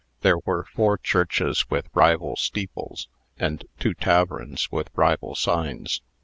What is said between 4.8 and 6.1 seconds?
rival signs.